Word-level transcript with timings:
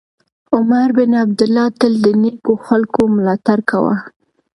عمر 0.55 0.87
بن 0.97 1.11
عبیدالله 1.21 1.65
تل 1.79 1.93
د 2.03 2.05
نېکو 2.21 2.53
خلکو 2.67 3.01
ملاتړ 3.15 3.59
کاوه. 3.69 3.95